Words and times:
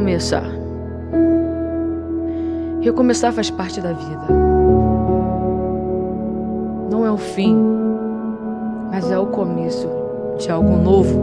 recomeçar. 0.00 0.44
Recomeçar 2.80 3.32
faz 3.32 3.50
parte 3.50 3.80
da 3.80 3.92
vida. 3.92 4.22
Não 6.90 7.04
é 7.04 7.10
o 7.10 7.18
fim, 7.18 7.56
mas 8.90 9.10
é 9.10 9.18
o 9.18 9.26
começo 9.26 9.86
de 10.38 10.50
algo 10.50 10.76
novo. 10.76 11.20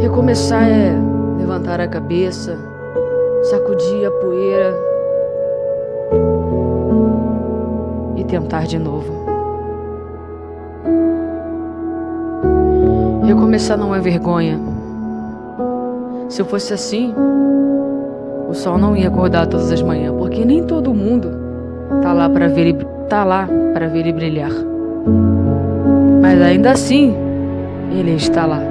Recomeçar 0.00 0.66
é 0.66 0.94
levantar 1.38 1.80
a 1.80 1.88
cabeça, 1.88 2.56
sacudir 3.50 4.06
a 4.06 4.10
poeira 4.10 4.74
e 8.16 8.24
tentar 8.24 8.66
de 8.66 8.78
novo. 8.78 9.27
Recomeçar 13.28 13.76
não 13.76 13.94
é 13.94 14.00
vergonha. 14.00 14.58
Se 16.30 16.40
eu 16.40 16.46
fosse 16.46 16.72
assim, 16.72 17.14
o 18.48 18.54
sol 18.54 18.78
não 18.78 18.96
ia 18.96 19.08
acordar 19.08 19.46
todas 19.46 19.70
as 19.70 19.82
manhãs, 19.82 20.16
porque 20.16 20.46
nem 20.46 20.64
todo 20.64 20.94
mundo 20.94 21.28
tá 22.00 22.14
lá 22.14 22.26
para 22.26 22.48
ver 22.48 22.68
ele, 22.68 22.86
tá 23.06 23.24
lá 23.24 23.46
para 23.74 23.86
ver 23.86 23.98
ele 23.98 24.14
brilhar. 24.14 24.50
Mas 26.22 26.40
ainda 26.40 26.70
assim, 26.70 27.14
ele 27.92 28.12
está 28.12 28.46
lá. 28.46 28.62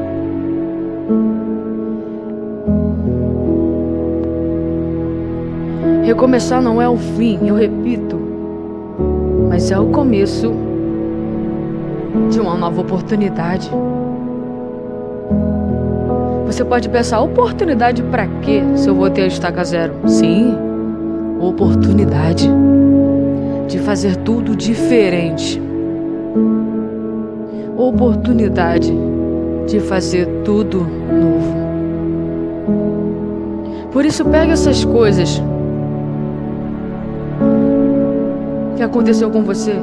Recomeçar 6.04 6.64
não 6.64 6.82
é 6.82 6.90
o 6.90 6.98
fim, 6.98 7.48
eu 7.48 7.54
repito, 7.54 8.20
mas 9.50 9.70
é 9.70 9.78
o 9.78 9.86
começo 9.92 10.52
de 12.32 12.40
uma 12.40 12.58
nova 12.58 12.82
oportunidade. 12.82 13.70
Você 16.46 16.64
pode 16.64 16.90
pensar, 16.90 17.22
oportunidade 17.22 18.02
para 18.04 18.26
quê 18.42 18.64
se 18.76 18.90
eu 18.90 18.96
vou 18.96 19.10
ter 19.10 19.24
a 19.24 19.28
estaca 19.28 19.64
zero? 19.64 19.94
Sim, 20.08 20.58
oportunidade 21.40 22.50
de 23.68 23.80
fazer 23.80 24.16
tudo 24.18 24.56
diferente. 24.56 25.62
Oportunidade 27.78 28.92
de 29.68 29.80
fazer 29.82 30.26
tudo 30.44 30.80
novo. 30.80 31.58
Por 33.92 34.06
isso, 34.06 34.26
pegue 34.26 34.52
essas 34.52 34.84
coisas 34.86 35.42
que 38.76 38.84
aconteceu 38.84 39.30
com 39.30 39.44
você 39.44 39.76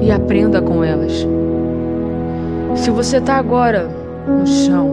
e 0.00 0.10
aprenda 0.10 0.60
com 0.62 0.82
elas. 0.82 1.26
Se 2.76 2.90
você 2.90 3.18
está 3.18 3.34
agora 3.34 4.03
no 4.26 4.46
chão, 4.46 4.90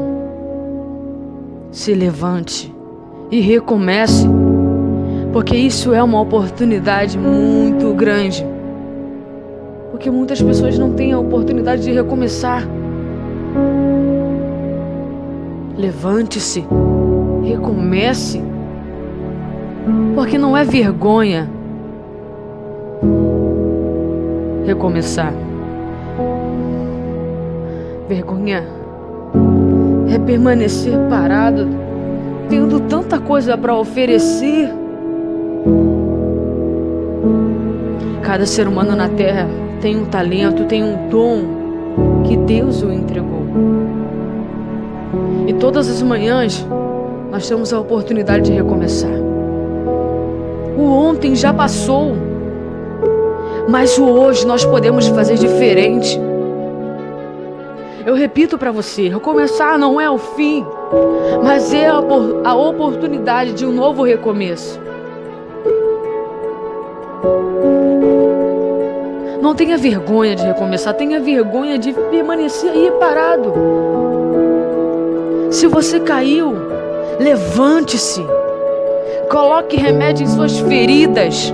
se 1.71 1.93
levante 1.93 2.73
e 3.31 3.39
recomece, 3.39 4.27
porque 5.31 5.55
isso 5.55 5.93
é 5.93 6.03
uma 6.03 6.19
oportunidade 6.19 7.17
muito 7.17 7.93
grande. 7.93 8.45
Porque 9.89 10.09
muitas 10.09 10.41
pessoas 10.41 10.77
não 10.77 10.93
têm 10.93 11.13
a 11.13 11.19
oportunidade 11.19 11.83
de 11.83 11.91
recomeçar. 11.91 12.67
Levante-se, 15.77 16.65
recomece, 17.43 18.41
porque 20.15 20.37
não 20.37 20.55
é 20.55 20.63
vergonha 20.63 21.49
recomeçar. 24.65 25.33
Vergonha 28.07 28.80
é 30.13 30.19
permanecer 30.19 30.97
parado, 31.09 31.67
tendo 32.49 32.81
tanta 32.81 33.19
coisa 33.19 33.57
para 33.57 33.75
oferecer. 33.75 34.69
Cada 38.21 38.45
ser 38.45 38.67
humano 38.67 38.95
na 38.95 39.07
terra 39.07 39.47
tem 39.79 39.95
um 39.95 40.05
talento, 40.05 40.65
tem 40.65 40.83
um 40.83 41.09
dom 41.09 42.23
que 42.25 42.35
Deus 42.35 42.83
o 42.83 42.91
entregou. 42.91 43.41
E 45.47 45.53
todas 45.53 45.89
as 45.89 46.01
manhãs 46.01 46.65
nós 47.31 47.47
temos 47.47 47.71
a 47.73 47.79
oportunidade 47.79 48.45
de 48.45 48.51
recomeçar. 48.51 49.11
O 50.77 50.83
ontem 50.83 51.35
já 51.35 51.53
passou, 51.53 52.13
mas 53.69 53.97
o 53.97 54.05
hoje 54.05 54.45
nós 54.45 54.65
podemos 54.65 55.07
fazer 55.07 55.35
diferente. 55.35 56.19
Eu 58.05 58.15
repito 58.15 58.57
para 58.57 58.71
você: 58.71 59.07
recomeçar 59.07 59.77
não 59.77 59.99
é 59.99 60.09
o 60.09 60.17
fim, 60.17 60.65
mas 61.43 61.73
é 61.73 61.87
a, 61.87 62.55
oportunidade 62.55 63.53
de 63.53 63.65
um 63.65 63.71
novo 63.71 64.03
recomeço. 64.03 64.79
Não 69.41 69.53
tenha 69.53 69.77
vergonha 69.77 70.35
de 70.35 70.45
recomeçar, 70.45 70.93
tenha 70.93 71.19
vergonha 71.19 71.77
de 71.77 71.93
permanecer 71.93 72.71
aí 72.71 72.91
parado. 72.99 73.53
Se 75.51 75.67
você 75.67 75.99
caiu, 75.99 76.53
levante-se. 77.19 78.25
Coloque 79.29 79.77
remédio 79.77 80.23
em 80.23 80.27
suas 80.27 80.59
feridas. 80.59 81.53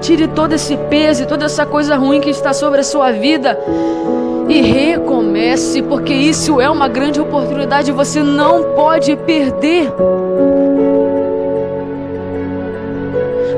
Tire 0.00 0.28
todo 0.28 0.54
esse 0.54 0.76
peso 0.88 1.22
e 1.22 1.26
toda 1.26 1.44
essa 1.44 1.66
coisa 1.66 1.96
ruim 1.96 2.20
que 2.20 2.30
está 2.30 2.52
sobre 2.54 2.80
a 2.80 2.84
sua 2.84 3.12
vida 3.12 3.58
e 4.50 4.60
recomece, 4.60 5.80
porque 5.80 6.12
isso 6.12 6.60
é 6.60 6.68
uma 6.68 6.88
grande 6.88 7.20
oportunidade, 7.20 7.92
você 7.92 8.20
não 8.20 8.74
pode 8.74 9.14
perder. 9.14 9.92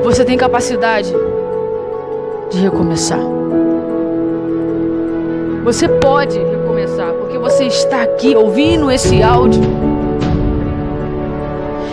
Você 0.04 0.22
tem 0.22 0.36
capacidade 0.36 1.10
de 2.50 2.58
recomeçar. 2.58 3.20
Você 5.64 5.88
pode 5.88 6.38
recomeçar, 6.38 7.10
porque 7.14 7.38
você 7.38 7.64
está 7.64 8.02
aqui 8.02 8.36
ouvindo 8.36 8.90
esse 8.90 9.22
áudio. 9.22 9.62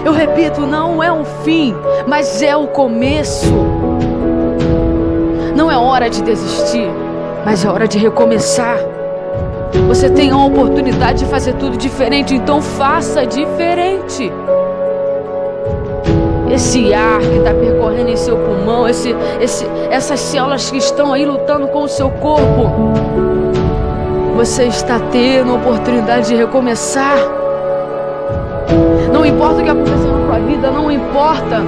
Eu 0.03 0.11
repito, 0.11 0.67
não 0.67 1.01
é 1.01 1.09
um 1.09 1.23
fim, 1.23 1.73
mas 2.05 2.41
é 2.41 2.57
o 2.57 2.67
começo. 2.67 3.47
Não 5.55 5.71
é 5.71 5.77
hora 5.77 6.09
de 6.09 6.21
desistir 6.21 6.89
mas 7.49 7.65
é 7.65 7.67
hora 7.67 7.87
de 7.87 7.97
recomeçar. 7.97 8.77
Você 9.87 10.07
tem 10.07 10.29
a 10.29 10.37
oportunidade 10.37 11.23
de 11.23 11.25
fazer 11.25 11.53
tudo 11.53 11.77
diferente, 11.77 12.35
então 12.35 12.61
faça 12.61 13.25
diferente. 13.25 14.31
Esse 16.47 16.93
ar 16.93 17.17
que 17.17 17.37
está 17.37 17.51
percorrendo 17.51 18.11
em 18.11 18.15
seu 18.15 18.37
pulmão, 18.37 18.87
esse, 18.87 19.15
esse, 19.41 19.65
essas 19.89 20.19
células 20.19 20.69
que 20.69 20.77
estão 20.77 21.11
aí 21.11 21.25
lutando 21.25 21.67
com 21.69 21.81
o 21.81 21.87
seu 21.87 22.11
corpo, 22.11 22.69
você 24.35 24.65
está 24.65 24.99
tendo 25.11 25.51
a 25.51 25.55
oportunidade 25.55 26.27
de 26.27 26.35
recomeçar. 26.35 27.17
Não 29.11 29.25
importa 29.25 29.61
o 29.61 29.63
que 29.63 29.71
aconteceu 29.71 30.11
na 30.11 30.27
sua 30.27 30.39
vida, 30.39 30.69
não 30.69 30.91
importa. 30.91 31.63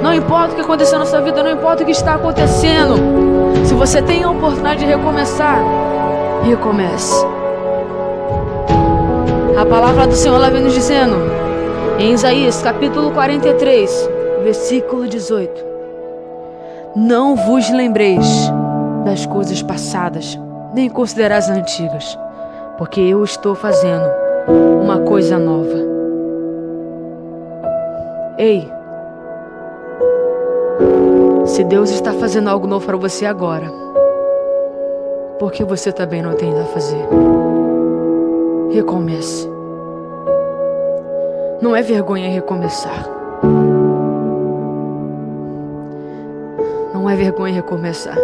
Não 0.00 0.14
importa 0.14 0.52
o 0.52 0.54
que 0.54 0.60
aconteceu 0.60 1.00
na 1.00 1.06
sua 1.06 1.20
vida, 1.22 1.42
não 1.42 1.50
importa 1.50 1.82
o 1.82 1.86
que 1.86 1.90
está 1.90 2.14
acontecendo. 2.14 3.35
Você 3.78 4.00
tem 4.00 4.24
a 4.24 4.30
oportunidade 4.30 4.80
de 4.80 4.86
recomeçar, 4.86 5.62
recomece. 6.42 7.24
A 9.56 9.66
palavra 9.66 10.06
do 10.06 10.14
Senhor 10.14 10.36
ela 10.36 10.50
vem 10.50 10.62
nos 10.62 10.72
dizendo, 10.72 11.14
em 11.98 12.12
Isaías 12.12 12.62
capítulo 12.62 13.10
43, 13.12 14.10
versículo 14.42 15.06
18: 15.06 15.64
Não 16.96 17.36
vos 17.36 17.70
lembreis 17.70 18.26
das 19.04 19.26
coisas 19.26 19.62
passadas, 19.62 20.38
nem 20.74 20.88
considerais 20.88 21.50
as 21.50 21.56
antigas, 21.56 22.18
porque 22.78 23.00
eu 23.00 23.22
estou 23.22 23.54
fazendo 23.54 24.08
uma 24.82 25.00
coisa 25.00 25.38
nova. 25.38 25.76
Ei, 28.38 28.70
se 31.56 31.64
Deus 31.64 31.90
está 31.90 32.12
fazendo 32.12 32.50
algo 32.50 32.66
novo 32.66 32.84
para 32.84 32.98
você 32.98 33.24
agora, 33.24 33.72
por 35.38 35.50
que 35.50 35.64
você 35.64 35.90
também 35.90 36.20
não 36.20 36.34
tem 36.34 36.52
a 36.52 36.64
fazer? 36.66 37.00
Recomece. 38.70 39.48
Não 41.62 41.74
é 41.74 41.80
vergonha 41.80 42.28
recomeçar. 42.28 43.08
Não 46.92 47.08
é 47.08 47.16
vergonha 47.16 47.54
recomeçar. 47.54 48.18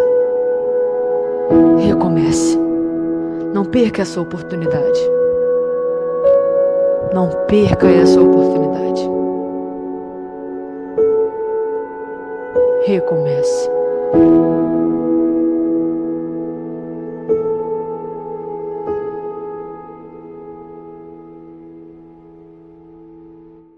Recomece. 1.86 2.58
Não 3.54 3.64
perca 3.64 4.02
essa 4.02 4.20
oportunidade. 4.20 5.00
Não 7.14 7.30
perca 7.46 7.88
essa 7.88 8.20
oportunidade. 8.20 9.21
Recomece. 12.86 13.70